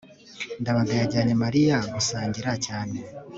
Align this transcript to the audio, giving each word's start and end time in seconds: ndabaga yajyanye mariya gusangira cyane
ndabaga 0.61 0.91
yajyanye 0.99 1.33
mariya 1.43 1.77
gusangira 1.93 2.51
cyane 2.65 2.97